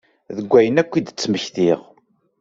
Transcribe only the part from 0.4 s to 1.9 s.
wayen akk i d-ttmektiɣ.